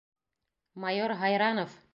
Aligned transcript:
Майор 0.85 1.15
Һайранов! 1.23 1.81